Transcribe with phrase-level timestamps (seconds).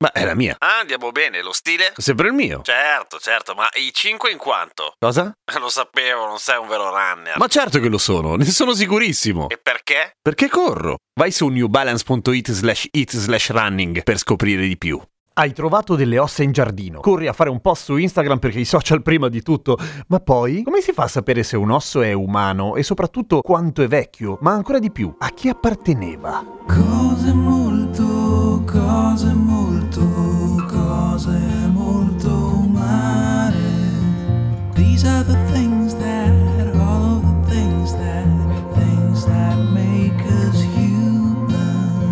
[0.00, 0.56] Ma è la mia.
[0.58, 1.92] Ah, andiamo bene, lo stile?
[1.96, 2.60] Sempre il mio.
[2.62, 4.94] Certo, certo, ma i 5 in quanto?
[4.98, 5.32] Cosa?
[5.58, 7.36] Lo sapevo, non sei un vero runner.
[7.36, 9.48] Ma certo che lo sono, ne sono sicurissimo.
[9.48, 10.12] E perché?
[10.22, 10.98] Perché corro?
[11.18, 15.00] Vai su newbalance.it slash it slash running per scoprire di più.
[15.34, 17.00] Hai trovato delle ossa in giardino.
[17.00, 19.78] Corri a fare un post su Instagram perché i social prima di tutto.
[20.08, 23.82] Ma poi, come si fa a sapere se un osso è umano e soprattutto quanto
[23.82, 24.38] è vecchio?
[24.40, 26.44] Ma ancora di più, a chi apparteneva?
[26.66, 29.47] Cose molto, cose molto,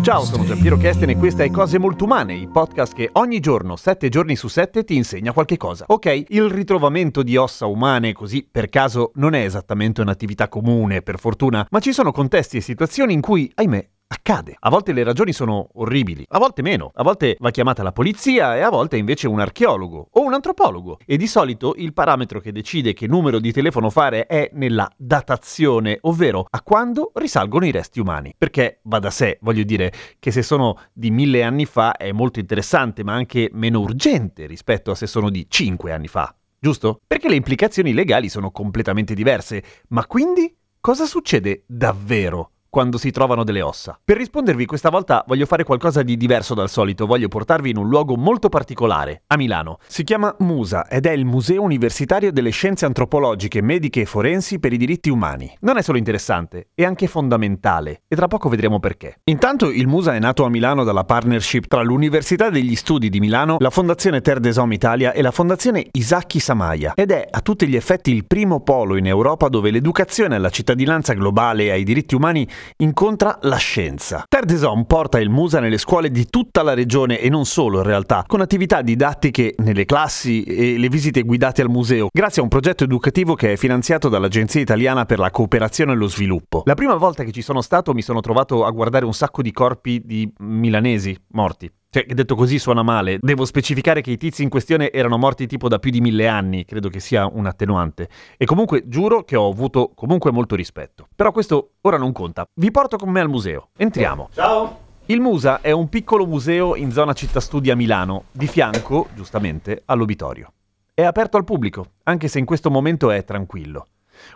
[0.07, 3.75] Ciao, sono Giampiero Kesten e questa è Cose Molto Umane, il podcast che ogni giorno,
[3.75, 5.83] 7 giorni su 7, ti insegna qualche cosa.
[5.89, 11.19] Ok, il ritrovamento di ossa umane, così per caso, non è esattamente un'attività comune, per
[11.19, 14.55] fortuna, ma ci sono contesti e situazioni in cui, ahimè, accade.
[14.59, 16.91] A volte le ragioni sono orribili, a volte meno.
[16.95, 20.99] A volte va chiamata la polizia e a volte invece un archeologo o un antropologo.
[21.05, 25.97] E di solito il parametro che decide che numero di telefono fare è nella datazione,
[26.01, 28.33] ovvero a quando risalgono i resti umani.
[28.37, 32.39] Perché va da sé, voglio dire, che se sono di mille anni fa è molto
[32.39, 36.33] interessante, ma anche meno urgente rispetto a se sono di cinque anni fa.
[36.59, 36.99] Giusto?
[37.05, 39.63] Perché le implicazioni legali sono completamente diverse.
[39.89, 42.51] Ma quindi cosa succede davvero?
[42.69, 43.99] Quando si trovano delle ossa.
[44.03, 47.89] Per rispondervi questa volta voglio fare qualcosa di diverso dal solito, voglio portarvi in un
[47.89, 49.79] luogo molto particolare, a Milano.
[49.87, 54.73] Si chiama MUSA ed è il Museo Universitario delle Scienze Antropologiche, Mediche e Forensi per
[54.73, 55.55] i Diritti Umani.
[55.61, 59.19] Non è solo interessante, è anche fondamentale e tra poco vedremo perché.
[59.25, 63.57] Intanto il MUSA è nato a Milano dalla partnership tra l'Università degli Studi di Milano,
[63.59, 67.67] la Fondazione Terre des Hommes Italia e la Fondazione Isacchi Samaia ed è a tutti
[67.67, 72.15] gli effetti il primo polo in Europa dove l'educazione alla cittadinanza globale e ai diritti
[72.15, 72.47] umani
[72.77, 74.23] incontra la scienza.
[74.27, 77.83] Terre des porta il Musa nelle scuole di tutta la regione e non solo in
[77.83, 82.49] realtà, con attività didattiche nelle classi e le visite guidate al museo, grazie a un
[82.49, 86.63] progetto educativo che è finanziato dall'Agenzia Italiana per la Cooperazione e lo Sviluppo.
[86.65, 89.51] La prima volta che ci sono stato mi sono trovato a guardare un sacco di
[89.51, 91.71] corpi di milanesi morti.
[91.97, 93.17] Cioè, detto così suona male.
[93.19, 96.63] Devo specificare che i tizi in questione erano morti tipo da più di mille anni,
[96.63, 98.07] credo che sia un attenuante.
[98.37, 101.07] E comunque giuro che ho avuto comunque molto rispetto.
[101.15, 102.45] Però questo ora non conta.
[102.53, 103.69] Vi porto con me al museo.
[103.75, 104.29] Entriamo.
[104.31, 104.85] Ciao!
[105.07, 109.81] Il Musa è un piccolo museo in zona città studi a Milano, di fianco, giustamente,
[109.85, 110.53] all'obitorio.
[110.93, 113.87] È aperto al pubblico, anche se in questo momento è tranquillo.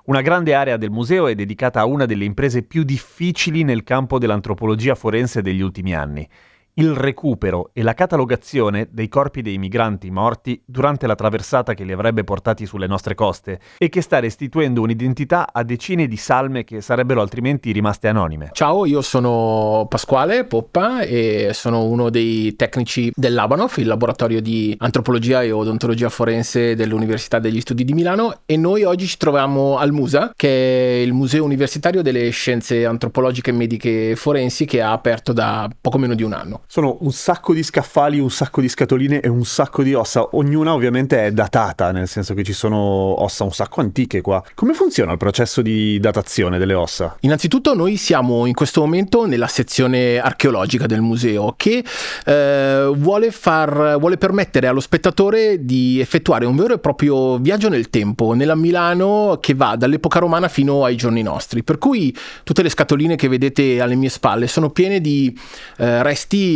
[0.06, 4.18] Una grande area del museo è dedicata a una delle imprese più difficili nel campo
[4.18, 6.28] dell'antropologia forense degli ultimi anni,
[6.76, 11.92] il recupero e la catalogazione dei corpi dei migranti morti durante la traversata che li
[11.92, 16.82] avrebbe portati sulle nostre coste e che sta restituendo un'identità a decine di salme che
[16.82, 18.50] sarebbero altrimenti rimaste anonime.
[18.54, 24.76] Ciao, io sono Pasquale Poppa e sono uno dei tecnici del Labanov, il laboratorio di
[24.80, 29.92] antropologia e odontologia forense dell'Università degli Studi di Milano e noi oggi ci troviamo al
[29.92, 35.34] MUSA, che è il Museo Universitario delle Scienze Antropologiche, Mediche e Forensi che ha aperto
[35.34, 36.61] da poco meno di un anno.
[36.68, 40.28] Sono un sacco di scaffali, un sacco di scatoline e un sacco di ossa.
[40.32, 44.44] Ognuna ovviamente è datata, nel senso che ci sono ossa un sacco antiche qua.
[44.54, 47.18] Come funziona il processo di datazione delle ossa?
[47.22, 51.84] Innanzitutto noi siamo in questo momento nella sezione archeologica del museo che
[52.26, 57.90] eh, vuole, far, vuole permettere allo spettatore di effettuare un vero e proprio viaggio nel
[57.90, 61.64] tempo, nella Milano che va dall'epoca romana fino ai giorni nostri.
[61.64, 65.38] Per cui tutte le scatoline che vedete alle mie spalle sono piene di
[65.78, 66.51] eh, resti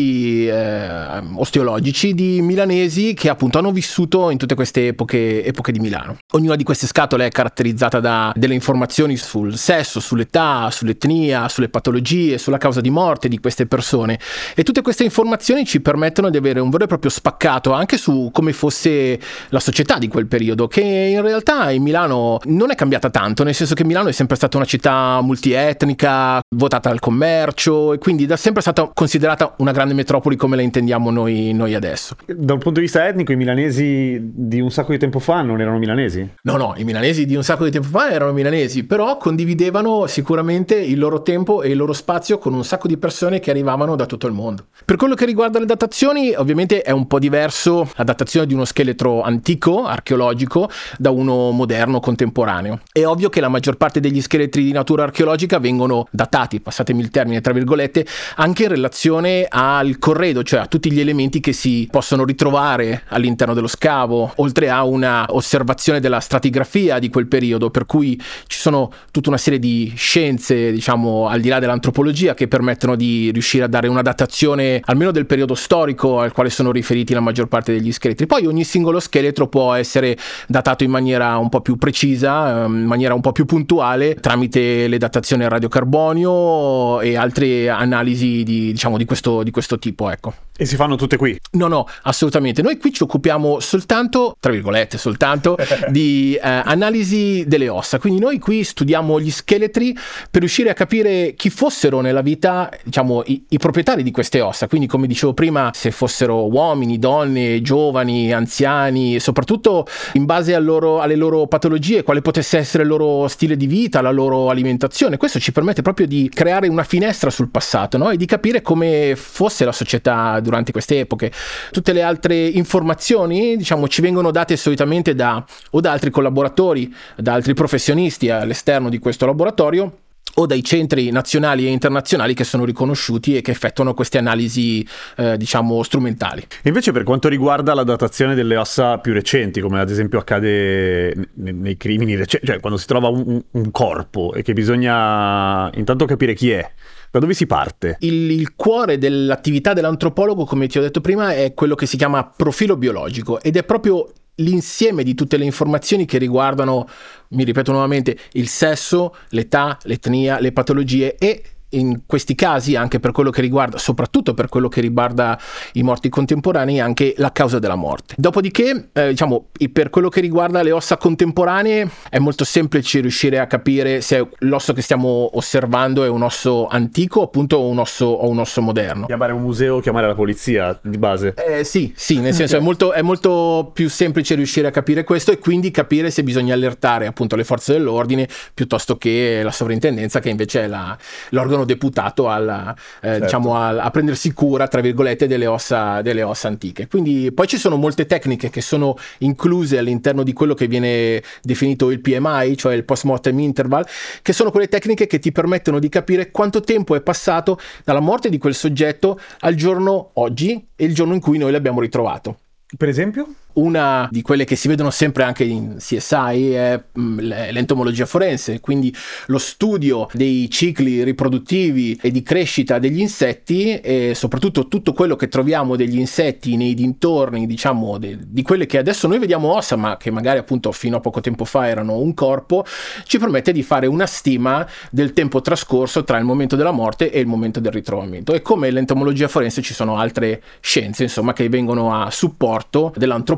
[0.48, 6.18] eh, osteologici di milanesi che appunto hanno vissuto in tutte queste epoche, epoche di Milano.
[6.34, 12.38] Ognuna di queste scatole è caratterizzata da delle informazioni sul sesso, sull'età, sull'etnia, sulle patologie,
[12.38, 14.20] sulla causa di morte di queste persone
[14.56, 18.30] e tutte queste informazioni ci permettono di avere un vero e proprio spaccato anche su
[18.32, 23.10] come fosse la società di quel periodo che in realtà in Milano non è cambiata
[23.10, 27.98] tanto, nel senso che Milano è sempre stata una città multietnica, votata al commercio e
[27.98, 32.16] quindi da sempre stata considerata una grande metropoli come la intendiamo noi, noi adesso.
[32.26, 35.62] Da un punto di vista etnico, i milanesi di un sacco di tempo fa non
[35.62, 36.28] erano milanesi?
[36.44, 40.76] No, no, i milanesi di un sacco di tempo fa erano milanesi, però condividevano sicuramente
[40.76, 44.06] il loro tempo e il loro spazio con un sacco di persone che arrivavano da
[44.06, 44.68] tutto il mondo.
[44.84, 48.66] Per quello che riguarda le datazioni, ovviamente è un po' diverso la datazione di uno
[48.66, 52.80] scheletro antico, archeologico, da uno moderno, contemporaneo.
[52.92, 57.10] È ovvio che la maggior parte degli scheletri di natura archeologica vengono datati, passatemi il
[57.10, 58.06] termine tra virgolette,
[58.36, 63.04] anche in relazione a al corredo, cioè a tutti gli elementi che si possono ritrovare
[63.10, 68.60] all'interno dello scavo, oltre a una osservazione della stratigrafia di quel periodo, per cui ci
[68.60, 73.64] sono tutta una serie di scienze, diciamo, al di là dell'antropologia che permettono di riuscire
[73.64, 77.74] a dare una datazione almeno del periodo storico al quale sono riferiti la maggior parte
[77.74, 78.26] degli scheletri.
[78.26, 80.18] Poi ogni singolo scheletro può essere
[80.48, 84.88] datato in maniera un po' più precisa, ehm, in maniera un po' più puntuale tramite
[84.88, 90.34] le datazioni a radiocarbonio e altre analisi di, diciamo, di, questo, di questo tipo, ecco.
[90.58, 91.38] E si fanno tutte qui.
[91.52, 92.62] No, no, assolutamente.
[92.62, 95.58] Noi qui ci occupiamo soltanto, tra virgolette, soltanto
[95.92, 98.00] di eh, analisi delle ossa.
[98.00, 99.94] Quindi noi qui studiamo gli scheletri
[100.32, 104.70] per riuscire a capire chi fossero nella vita, diciamo, i, i proprietari di queste ossa.
[104.70, 111.02] Quindi, come dicevo prima, se fossero uomini, donne, giovani, anziani, e soprattutto in base loro-
[111.02, 115.18] alle loro patologie, quale potesse essere il loro stile di vita, la loro alimentazione.
[115.18, 118.10] Questo ci permette proprio di creare una finestra sul passato no?
[118.10, 119.16] e di capire come
[119.56, 121.32] fosse la società durante queste epoche.
[121.72, 127.34] Tutte le altre informazioni, diciamo, ci vengono date solitamente da o da altri collaboratori, da
[127.34, 130.00] altri professionisti all'esterno di questo laboratorio
[130.36, 134.86] o dai centri nazionali e internazionali che sono riconosciuti e che effettuano queste analisi,
[135.18, 136.46] eh, diciamo, strumentali.
[136.64, 141.52] Invece per quanto riguarda la datazione delle ossa più recenti, come ad esempio accade ne-
[141.52, 146.06] nei crimini recenti, cioè quando si trova un, un- un corpo e che bisogna intanto
[146.06, 146.70] capire chi è,
[147.12, 147.96] da dove si parte?
[148.00, 152.26] Il, il cuore dell'attività dell'antropologo, come ti ho detto prima, è quello che si chiama
[152.26, 156.88] profilo biologico ed è proprio l'insieme di tutte le informazioni che riguardano,
[157.30, 163.12] mi ripeto nuovamente, il sesso, l'età, l'etnia, le patologie e in questi casi, anche per
[163.12, 165.38] quello che riguarda, soprattutto per quello che riguarda
[165.74, 168.16] i morti contemporanei, anche la causa della morte.
[168.18, 173.48] Dopodiché, eh, diciamo, per quello che riguarda le ossa contemporanee, è molto semplice riuscire a
[173.48, 178.30] capire se l'osso che stiamo osservando è un osso antico, appunto, o un osso, o
[178.30, 179.06] un osso moderno.
[179.08, 181.34] Chiamare un museo, chiamare la polizia di base.
[181.36, 185.32] Eh, sì, sì, nel senso è molto, è molto più semplice riuscire a capire questo
[185.32, 190.30] e quindi capire se bisogna allertare appunto le forze dell'ordine piuttosto che la sovrintendenza che
[190.30, 190.98] invece è la-
[191.30, 196.48] l'organo deputato alla, eh, diciamo, al- a prendersi cura, tra virgolette, delle ossa, delle ossa
[196.50, 196.88] antiche.
[196.88, 201.92] Quindi poi ci sono molte tecniche che sono incluse all'interno di quello che viene definito
[201.92, 203.86] il PMI, cioè il post-mortem interval,
[204.22, 208.30] che sono quelle tecniche che ti permettono di capire quanto tempo è passato dalla morte
[208.30, 212.40] di quel soggetto al giorno oggi e il giorno in cui noi l'abbiamo ritrovato.
[212.78, 213.28] Per esempio?
[213.56, 218.94] Una di quelle che si vedono sempre anche in CSI è mm, l'entomologia forense, quindi
[219.28, 225.28] lo studio dei cicli riproduttivi e di crescita degli insetti e soprattutto tutto quello che
[225.28, 229.98] troviamo degli insetti nei dintorni, diciamo, de- di quelle che adesso noi vediamo ossa, ma
[229.98, 232.66] che magari appunto fino a poco tempo fa erano un corpo,
[233.06, 237.20] ci permette di fare una stima del tempo trascorso tra il momento della morte e
[237.20, 238.34] il momento del ritrovamento.
[238.34, 242.94] E come l'entomologia forense ci sono altre scienze, insomma, che vengono a supporto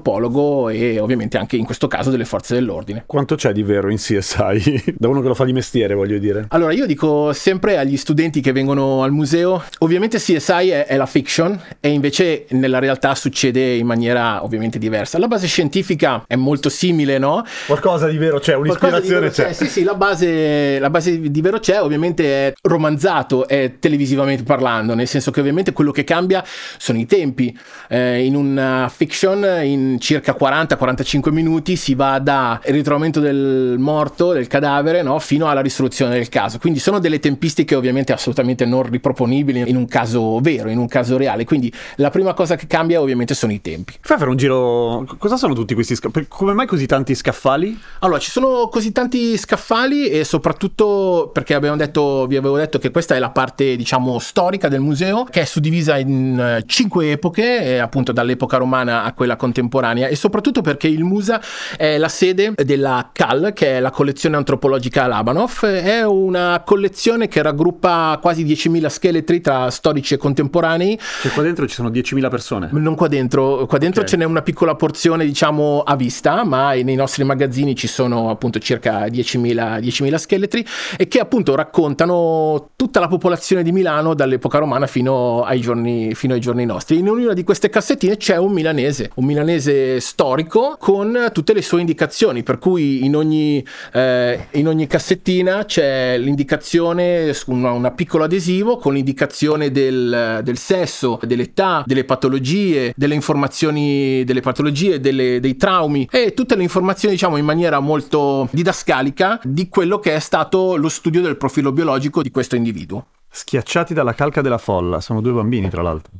[0.07, 3.03] dell'antropologo e ovviamente anche in questo caso delle forze dell'ordine.
[3.05, 4.95] Quanto c'è di vero in CSI?
[4.97, 6.45] da uno che lo fa di mestiere, voglio dire.
[6.49, 11.05] Allora, io dico sempre agli studenti che vengono al museo, ovviamente CSI è, è la
[11.05, 15.17] fiction e invece nella realtà succede in maniera ovviamente diversa.
[15.19, 17.43] La base scientifica è molto simile, no?
[17.65, 19.53] Qualcosa di vero c'è, di vero c'è.
[19.53, 24.93] Sì, sì, la base, la base di vero c'è, ovviamente è romanzato, è televisivamente parlando,
[24.93, 26.43] nel senso che ovviamente quello che cambia
[26.77, 27.57] sono i tempi.
[27.89, 34.47] Eh, in una fiction, in circa 40-45 minuti, si va dal ritrovamento del morto, del
[34.47, 36.57] cadavere, no, fino alla risoluzione del caso.
[36.57, 41.17] Quindi sono delle tempistiche ovviamente assolutamente non riproponibili in un caso vero, in un caso
[41.17, 41.45] reale.
[41.45, 43.93] Quindi la prima cosa che cambia ovviamente sono i tempi.
[44.01, 45.05] Fai fare un giro.
[45.17, 46.25] Cosa sono tutti questi scaffali?
[46.27, 47.79] Come mai così tanti scaffali?
[47.99, 52.91] Allora, ci sono così tanti scaffali e soprattutto perché abbiamo detto, vi avevo detto che
[52.91, 57.63] questa è la parte, diciamo, storica del museo, che è suddivisa in eh, cinque epoche,
[57.63, 61.41] eh, appunto dall'epoca romana a quella contemporanea, e soprattutto perché il Musa
[61.77, 65.65] è la sede della CAL, che è la collezione antropologica Labanov.
[65.65, 71.67] È una collezione che raggruppa quasi 10.000 scheletri tra storici e contemporanei Cioè, qua dentro
[71.67, 72.69] ci sono 10.000 persone.
[72.71, 74.09] non qua dentro, qua dentro Ok.
[74.09, 78.59] ce n'è una piccola porzione diciamo a vista, ma nei nostri magazzini ci sono appunto
[78.59, 80.65] circa 10.000, 10.000 scheletri
[80.97, 86.33] e che appunto raccontano tutta la popolazione di Milano dall'epoca romana fino ai giorni, fino
[86.33, 86.97] ai giorni nostri.
[86.97, 91.79] In ognuna di queste cassettine c'è un milanese, un milanese storico con tutte le sue
[91.79, 98.77] indicazioni, per cui in ogni, eh, in ogni cassettina c'è l'indicazione una, una piccolo adesivo
[98.77, 106.07] con l'indicazione del, del sesso, dell'età, delle patologie, delle informazioni delle patologie, delle- dei traumi
[106.11, 110.89] e tutte le informazioni diciamo in maniera molto didascalica di quello che è stato lo
[110.89, 113.07] studio del profilo biologico di questo individuo.
[113.29, 114.99] Schiacciati dalla calca della folla.
[114.99, 116.11] Sono due bambini, tra l'altro.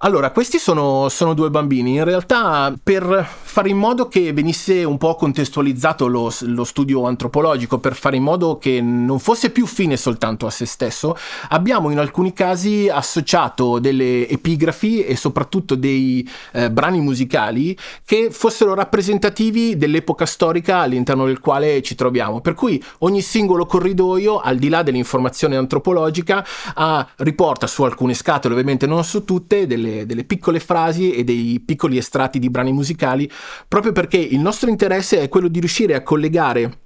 [0.00, 1.94] Allora, questi sono, sono due bambini.
[1.94, 3.26] In realtà, per
[3.56, 8.22] fare in modo che venisse un po' contestualizzato lo, lo studio antropologico, per fare in
[8.22, 11.16] modo che non fosse più fine soltanto a se stesso,
[11.48, 17.74] abbiamo in alcuni casi associato delle epigrafi e soprattutto dei eh, brani musicali
[18.04, 22.42] che fossero rappresentativi dell'epoca storica all'interno del quale ci troviamo.
[22.42, 28.52] Per cui ogni singolo corridoio, al di là dell'informazione antropologica, ha- riporta su alcune scatole,
[28.52, 33.30] ovviamente non su tutte, delle, delle piccole frasi e dei piccoli estratti di brani musicali,
[33.68, 36.80] proprio perché il nostro interesse è quello di riuscire a collegare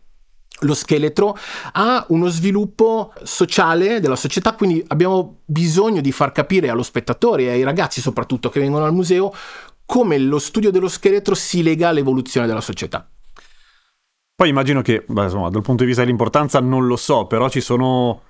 [0.61, 1.37] lo scheletro
[1.73, 7.51] a uno sviluppo sociale della società, quindi abbiamo bisogno di far capire allo spettatore e
[7.51, 9.33] ai ragazzi soprattutto che vengono al museo
[9.87, 13.09] come lo studio dello scheletro si lega all'evoluzione della società.
[14.41, 17.61] Poi immagino che, beh, insomma, dal punto di vista dell'importanza non lo so, però ci
[17.61, 18.23] sono,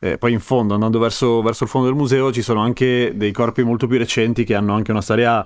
[0.00, 3.32] eh, poi in fondo, andando verso, verso il fondo del museo, ci sono anche dei
[3.32, 5.44] corpi molto più recenti che hanno anche una storia,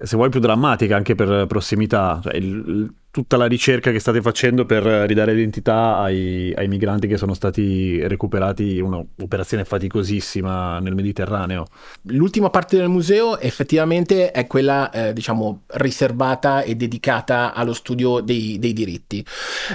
[0.00, 2.20] se vuoi, più drammatica anche per prossimità.
[2.22, 7.16] Cioè, il- tutta la ricerca che state facendo per ridare identità ai, ai migranti che
[7.16, 11.64] sono stati recuperati, un'operazione faticosissima nel Mediterraneo.
[12.02, 18.58] L'ultima parte del museo effettivamente è quella, eh, diciamo, riservata e dedicata allo studio dei,
[18.60, 19.24] dei diritti.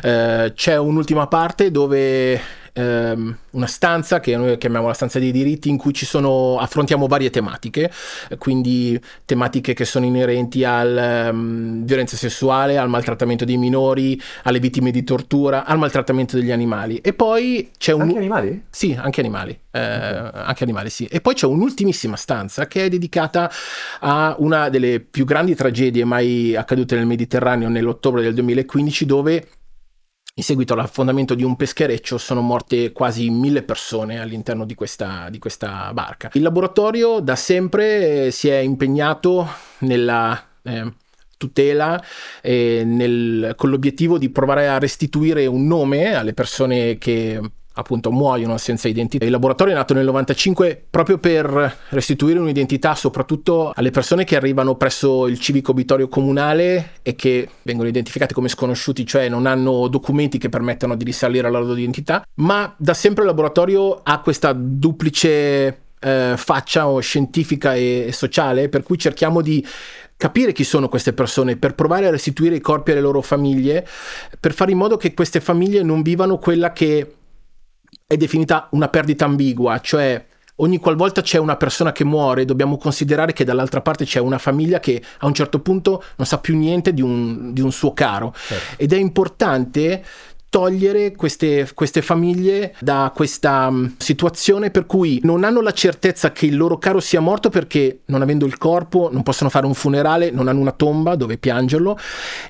[0.02, 2.40] Eh, c'è un'ultima parte dove
[2.74, 7.08] ehm, una stanza che noi chiamiamo la stanza dei diritti in cui ci sono, affrontiamo
[7.08, 7.92] varie tematiche,
[8.30, 14.60] eh, quindi tematiche che sono inerenti al ehm, violenza sessuale, al maltrattamento dei minori, alle
[14.60, 16.98] vittime di tortura, al maltrattamento degli animali.
[16.98, 18.14] E poi c'è un...
[18.16, 18.64] animali?
[18.70, 19.58] Sì, anche animali.
[19.72, 21.06] eh, Anche animali, sì.
[21.06, 23.50] E poi c'è un'ultimissima stanza che è dedicata
[24.00, 29.48] a una delle più grandi tragedie mai accadute nel Mediterraneo nell'ottobre del 2015, dove
[30.36, 35.38] in seguito all'affondamento di un peschereccio sono morte quasi mille persone all'interno di questa, di
[35.38, 36.32] questa barca.
[36.34, 39.48] Il laboratorio da sempre eh, si è impegnato
[39.80, 40.92] nella eh,
[41.38, 42.04] tutela
[42.42, 47.40] e nel- con l'obiettivo di provare a restituire un nome alle persone che
[47.74, 49.26] appunto muoiono senza identità.
[49.26, 54.76] Il laboratorio è nato nel 95 proprio per restituire un'identità soprattutto alle persone che arrivano
[54.76, 60.38] presso il civico obitorio comunale e che vengono identificati come sconosciuti, cioè non hanno documenti
[60.38, 65.82] che permettano di risalire alla loro identità, ma da sempre il laboratorio ha questa duplice
[66.00, 69.66] eh, faccia o scientifica e sociale, per cui cerchiamo di
[70.16, 73.86] capire chi sono queste persone, per provare a restituire i corpi alle loro famiglie,
[74.40, 77.16] per fare in modo che queste famiglie non vivano quella che
[78.06, 80.26] è definita una perdita ambigua, cioè
[80.58, 84.80] ogni qualvolta c'è una persona che muore dobbiamo considerare che dall'altra parte c'è una famiglia
[84.80, 88.34] che a un certo punto non sa più niente di un, di un suo caro.
[88.78, 90.04] Ed è importante
[90.54, 96.46] togliere queste, queste famiglie da questa mh, situazione per cui non hanno la certezza che
[96.46, 100.30] il loro caro sia morto perché non avendo il corpo non possono fare un funerale,
[100.30, 101.98] non hanno una tomba dove piangerlo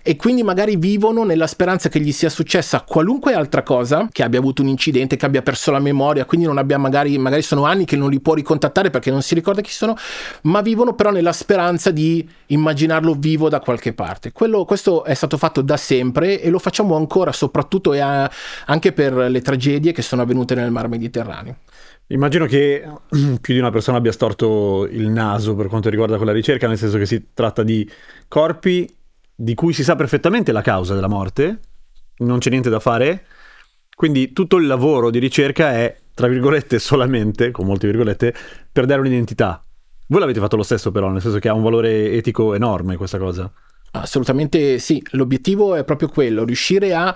[0.02, 4.40] e quindi magari vivono nella speranza che gli sia successa qualunque altra cosa, che abbia
[4.40, 7.86] avuto un incidente, che abbia perso la memoria, quindi non abbia magari, magari sono anni
[7.86, 9.96] che non li può ricontattare perché non si ricorda chi sono,
[10.42, 14.34] ma vivono però nella speranza di immaginarlo vivo da qualche parte.
[14.34, 18.30] Quello- questo è stato fatto da sempre e lo facciamo ancora, soprattutto e a-
[18.66, 21.58] anche per le tragedie che sono avvenute nel Mar Mediterraneo.
[22.08, 22.84] Immagino che
[23.42, 26.98] più di una persona abbia storto il naso per quanto riguarda quella ricerca, nel senso
[26.98, 27.90] che si tratta di
[28.28, 28.88] corpi
[29.36, 31.60] di cui si sa perfettamente la causa della morte,
[32.18, 33.26] non c'è niente da fare,
[33.96, 38.34] quindi tutto il lavoro di ricerca è, tra virgolette, solamente, con molte virgolette,
[38.72, 39.64] per dare un'identità.
[40.08, 43.18] Voi l'avete fatto lo stesso però, nel senso che ha un valore etico enorme questa
[43.18, 43.52] cosa.
[43.92, 47.14] Assolutamente sì, l'obiettivo è proprio quello, riuscire a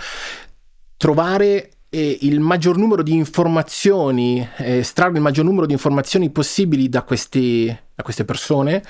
[0.98, 6.89] trovare eh, il maggior numero di informazioni, eh, estrarre il maggior numero di informazioni possibili
[6.89, 8.84] da, questi, da queste persone,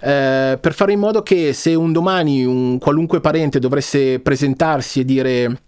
[0.00, 5.04] eh, per fare in modo che se un domani un qualunque parente dovesse presentarsi e
[5.04, 5.58] dire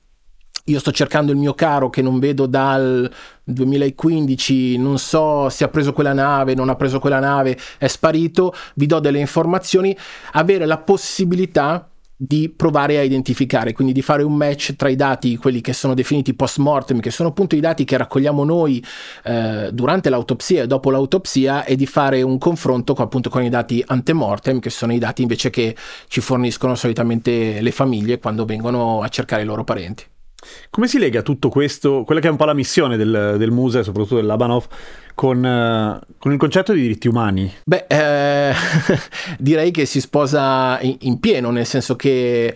[0.69, 3.09] io sto cercando il mio caro che non vedo dal
[3.45, 8.53] 2015, non so se ha preso quella nave, non ha preso quella nave, è sparito,
[8.75, 9.97] vi do delle informazioni,
[10.33, 15.37] avere la possibilità di provare a identificare, quindi di fare un match tra i dati,
[15.37, 18.82] quelli che sono definiti post mortem, che sono appunto i dati che raccogliamo noi
[19.25, 23.50] eh, durante l'autopsia e dopo l'autopsia, e di fare un confronto con, appunto con i
[23.50, 25.76] dati antemortem, che sono i dati invece che
[26.08, 30.04] ci forniscono solitamente le famiglie quando vengono a cercare i loro parenti.
[30.70, 33.82] Come si lega tutto questo, quella che è un po' la missione del, del Muse,
[33.82, 34.66] soprattutto del Labanov,
[35.16, 37.52] con, eh, con il concetto di diritti umani?
[37.64, 38.52] Beh, eh,
[39.40, 42.54] direi che si sposa in, in pieno, nel senso che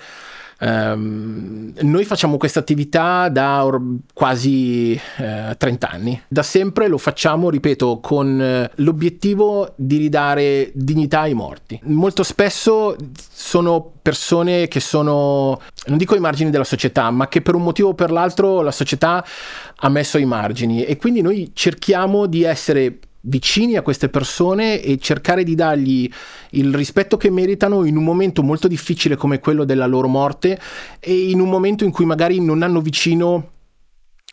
[0.62, 3.80] Ehm, noi facciamo questa attività da or-
[4.12, 6.22] quasi eh, 30 anni.
[6.28, 11.80] Da sempre lo facciamo, ripeto, con eh, l'obiettivo di ridare dignità ai morti.
[11.84, 17.54] Molto spesso sono persone che sono, non dico ai margini della società, ma che per
[17.54, 19.24] un motivo o per l'altro la società
[19.80, 24.98] ha messo ai margini e quindi noi cerchiamo di essere vicini a queste persone e
[24.98, 26.10] cercare di dargli
[26.50, 30.58] il rispetto che meritano in un momento molto difficile come quello della loro morte
[30.98, 33.50] e in un momento in cui magari non hanno vicino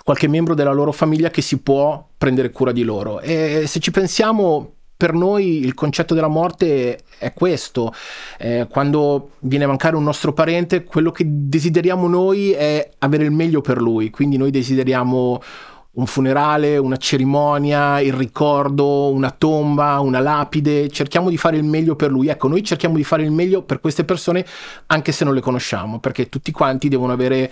[0.03, 3.19] qualche membro della loro famiglia che si può prendere cura di loro.
[3.19, 7.93] E se ci pensiamo, per noi il concetto della morte è questo.
[8.39, 13.31] Eh, quando viene a mancare un nostro parente, quello che desideriamo noi è avere il
[13.31, 14.09] meglio per lui.
[14.09, 15.41] Quindi noi desideriamo
[15.97, 21.95] un funerale, una cerimonia, il ricordo, una tomba, una lapide, cerchiamo di fare il meglio
[21.95, 22.27] per lui.
[22.27, 24.45] Ecco, noi cerchiamo di fare il meglio per queste persone
[24.87, 27.51] anche se non le conosciamo, perché tutti quanti devono avere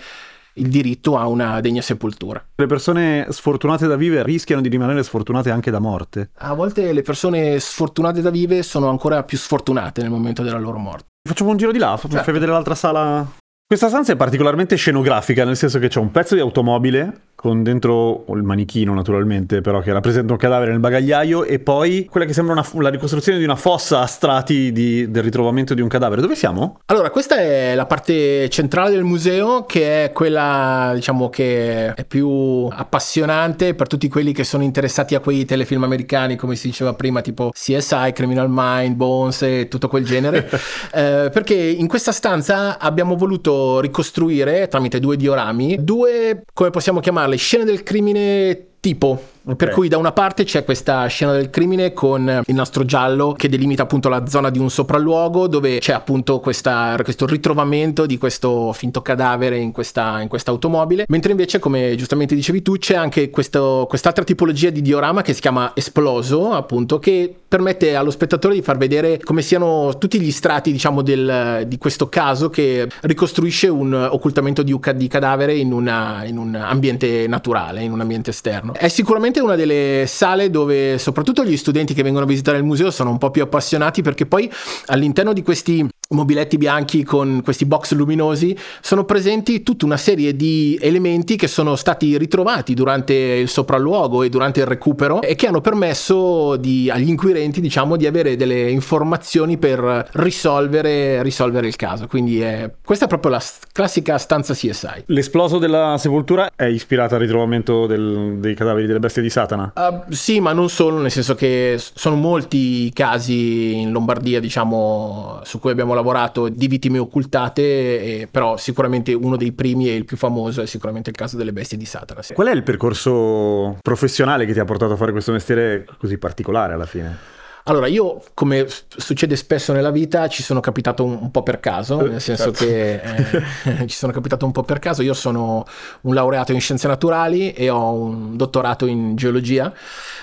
[0.56, 2.44] il diritto a una degna sepoltura.
[2.54, 6.30] Le persone sfortunate da vivere rischiano di rimanere sfortunate anche da morte.
[6.38, 10.78] A volte le persone sfortunate da vive sono ancora più sfortunate nel momento della loro
[10.78, 11.04] morte.
[11.28, 12.32] Facciamo un giro di là, fai Certo.
[12.32, 13.26] vedere l'altra sala.
[13.66, 18.24] Questa stanza è particolarmente scenografica, nel senso che c'è un pezzo di automobile con dentro
[18.34, 22.54] il manichino naturalmente, però che rappresenta un cadavere nel bagagliaio e poi quella che sembra
[22.54, 26.20] una, la ricostruzione di una fossa a strati di- del ritrovamento di un cadavere.
[26.20, 26.80] Dove siamo?
[26.86, 32.66] Allora, questa è la parte centrale del museo, che è quella, diciamo, che è più
[32.68, 37.20] appassionante per tutti quelli che sono interessati a quei telefilm americani, come si diceva prima,
[37.20, 40.50] tipo CSI, Criminal Mind, Bones e tutto quel genere.
[40.96, 47.35] Eh, perché in questa stanza abbiamo voluto ricostruire, tramite due diorami, due, come possiamo chiamarle,
[47.38, 49.20] scene del crimine tipo.
[49.46, 53.48] Per cui da una parte c'è questa scena del crimine con il nastro giallo che
[53.48, 58.72] delimita appunto la zona di un sopralluogo dove c'è appunto questa- questo ritrovamento di questo
[58.72, 63.30] finto cadavere in questa, in questa automobile, mentre invece come giustamente dicevi tu c'è anche
[63.30, 68.62] questo- quest'altra tipologia di diorama che si chiama esploso appunto che permette allo spettatore di
[68.62, 73.92] far vedere come siano tutti gli strati diciamo del- di questo caso che ricostruisce un
[74.10, 78.65] occultamento di, di cadavere in, una- in un ambiente naturale, in un ambiente esterno.
[78.72, 82.90] È sicuramente una delle sale dove soprattutto gli studenti che vengono a visitare il museo
[82.90, 84.50] sono un po' più appassionati perché poi
[84.86, 90.78] all'interno di questi mobiletti bianchi con questi box luminosi sono presenti tutta una serie di
[90.80, 95.60] elementi che sono stati ritrovati durante il sopralluogo e durante il recupero e che hanno
[95.60, 102.40] permesso di- agli inquirenti diciamo di avere delle informazioni per risolvere, risolvere il caso quindi
[102.40, 103.42] è- questa è proprio la
[103.72, 109.22] classica stanza CSI L'esploso della sepoltura è ispirata al ritrovamento del- dei cadaveri delle bestie
[109.22, 109.72] di Satana.
[109.74, 115.40] Uh, sì, ma non solo, nel senso che sono molti i casi in Lombardia, diciamo,
[115.44, 120.04] su cui abbiamo lavorato di vittime occultate, e- però sicuramente uno dei primi e il
[120.04, 122.22] più famoso è sicuramente il caso delle bestie di Satana.
[122.22, 122.34] sì.
[122.34, 126.74] Qual è il percorso professionale che ti ha portato a fare questo mestiere così particolare
[126.74, 127.34] alla fine?
[127.68, 132.00] Allora, io, come succede spesso nella vita, ci sono capitato un, un po' per caso,
[132.00, 133.42] nel senso che eh,
[133.88, 135.02] ci sono capitato un po' per caso.
[135.02, 135.66] Io sono
[136.02, 139.72] un laureato in scienze naturali e ho un dottorato in geologia.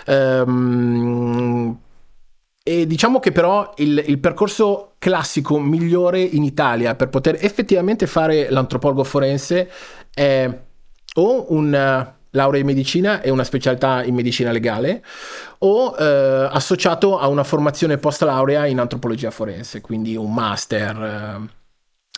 [0.05, 1.77] Ehm,
[2.63, 8.49] e diciamo che però il, il percorso classico migliore in Italia per poter effettivamente fare
[8.49, 9.69] l'antropologo forense
[10.13, 10.49] è
[11.15, 15.03] o un eh, laurea in medicina e una specialità in medicina legale
[15.59, 21.03] o eh, associato a una formazione post laurea in antropologia forense, quindi un master.
[21.03, 21.61] eh.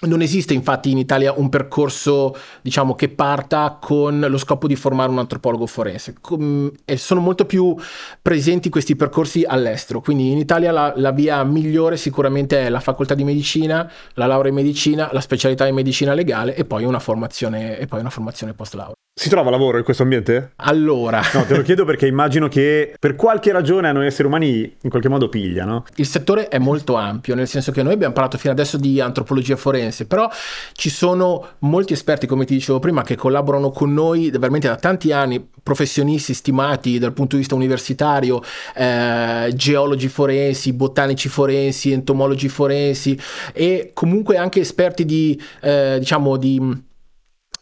[0.08, 5.10] Non esiste infatti in Italia un percorso, diciamo, che parta con lo scopo di formare
[5.10, 6.16] un antropologo forense.
[6.20, 7.74] Com- sono molto più
[8.22, 10.02] presenti questi percorsi all'estero.
[10.02, 14.50] Quindi in Italia la, la via migliore sicuramente è la facoltà di medicina, la laurea
[14.50, 18.54] in medicina, la specialità in medicina legale e poi una formazione, e poi una formazione
[18.54, 18.96] post laurea.
[19.18, 20.52] Si trova lavoro in questo ambiente?
[20.58, 24.76] Allora, No, te lo chiedo perché immagino che per qualche ragione a noi esseri umani
[24.82, 25.86] in qualche modo piglia, no?
[25.96, 29.56] il settore è molto ampio, nel senso che noi abbiamo parlato fino adesso di antropologia
[29.56, 30.30] forense, però
[30.74, 35.14] ci sono molti esperti, come ti dicevo prima, che collaborano con noi veramente da tanti
[35.14, 38.42] anni, professionisti stimati dal punto di vista universitario,
[38.76, 43.18] eh, geologi forensi, botanici forensi, entomologi forensi
[43.54, 46.84] e comunque anche esperti di, eh, diciamo, di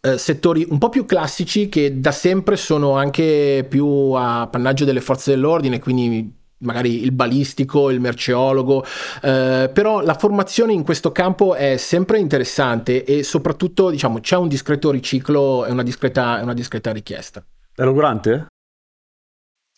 [0.04, 5.00] eh, settori un po' più classici che da sempre sono anche più a appannaggio delle
[5.00, 8.84] forze dell'ordine, quindi magari il balistico, il merceologo,
[9.22, 14.48] eh, però la formazione in questo campo è sempre interessante e soprattutto diciamo c'è un
[14.48, 17.44] discreto riciclo e una discreta, una discreta richiesta.
[17.74, 18.46] È logorante?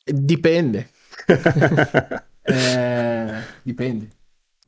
[0.05, 0.91] Dipende.
[2.49, 4.09] Eh, dipende.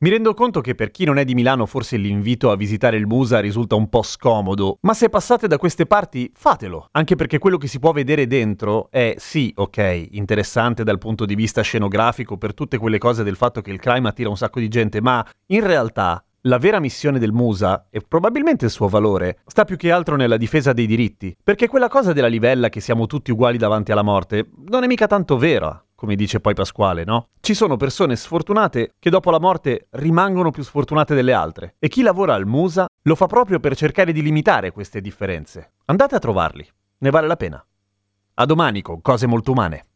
[0.01, 3.05] Mi rendo conto che per chi non è di Milano forse l'invito a visitare il
[3.05, 7.57] Musa risulta un po' scomodo, ma se passate da queste parti fatelo, anche perché quello
[7.57, 12.53] che si può vedere dentro è sì, ok, interessante dal punto di vista scenografico per
[12.53, 15.65] tutte quelle cose del fatto che il crime attira un sacco di gente, ma in
[15.65, 20.15] realtà la vera missione del Musa, e probabilmente il suo valore, sta più che altro
[20.15, 24.01] nella difesa dei diritti, perché quella cosa della livella che siamo tutti uguali davanti alla
[24.01, 27.27] morte non è mica tanto vera, come dice poi Pasquale, no?
[27.41, 32.03] Ci sono persone sfortunate che dopo la morte rimangono più sfortunate delle altre, e chi
[32.03, 35.73] lavora al Musa lo fa proprio per cercare di limitare queste differenze.
[35.87, 36.65] Andate a trovarli,
[36.99, 37.61] ne vale la pena.
[38.35, 39.87] A domani con cose molto umane.